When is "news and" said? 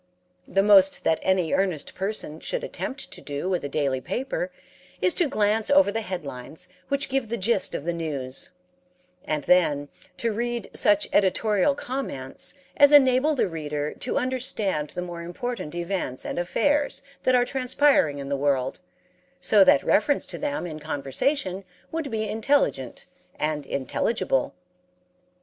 7.93-9.43